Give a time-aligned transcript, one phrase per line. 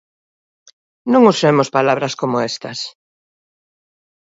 [1.11, 2.79] Non usemos palabras como estas.